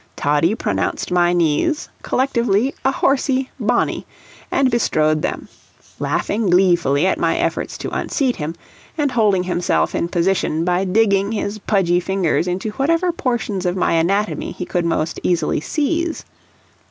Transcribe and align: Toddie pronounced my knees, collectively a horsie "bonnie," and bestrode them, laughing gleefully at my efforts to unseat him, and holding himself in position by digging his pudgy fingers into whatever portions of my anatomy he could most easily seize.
Toddie 0.15 0.55
pronounced 0.55 1.11
my 1.11 1.31
knees, 1.31 1.87
collectively 2.01 2.73
a 2.83 2.91
horsie 2.91 3.51
"bonnie," 3.59 4.07
and 4.51 4.71
bestrode 4.71 5.21
them, 5.21 5.47
laughing 5.99 6.49
gleefully 6.49 7.05
at 7.05 7.19
my 7.19 7.37
efforts 7.37 7.77
to 7.77 7.91
unseat 7.95 8.37
him, 8.37 8.55
and 8.97 9.11
holding 9.11 9.43
himself 9.43 9.93
in 9.93 10.07
position 10.07 10.65
by 10.65 10.85
digging 10.85 11.33
his 11.33 11.59
pudgy 11.59 11.99
fingers 11.99 12.47
into 12.47 12.71
whatever 12.71 13.11
portions 13.11 13.63
of 13.63 13.77
my 13.77 13.91
anatomy 13.91 14.51
he 14.53 14.65
could 14.65 14.85
most 14.85 15.19
easily 15.21 15.61
seize. 15.61 16.25